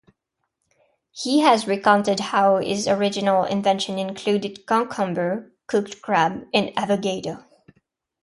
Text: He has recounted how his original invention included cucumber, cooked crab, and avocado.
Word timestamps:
He 1.11 1.41
has 1.41 1.67
recounted 1.67 2.19
how 2.19 2.57
his 2.57 2.87
original 2.87 3.43
invention 3.43 3.99
included 3.99 4.65
cucumber, 4.65 5.51
cooked 5.67 6.01
crab, 6.01 6.47
and 6.55 6.71
avocado. 6.75 7.43